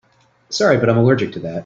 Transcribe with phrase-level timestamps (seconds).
[0.49, 1.59] Sorry but I'm allergic to that.